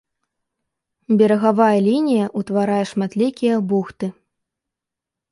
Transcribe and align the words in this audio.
Берагавая 1.17 1.75
лінія 1.87 2.25
ўтварае 2.41 2.79
шматлікія 2.93 3.55
бухты. 3.73 4.09